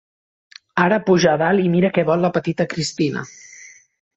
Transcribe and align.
Ara 0.85 0.97
puja 1.09 1.35
dalt 1.43 1.65
i 1.65 1.69
mira 1.75 1.93
què 1.99 2.07
vol 2.09 2.27
la 2.27 2.33
petita 2.39 2.69
Christina. 2.73 3.27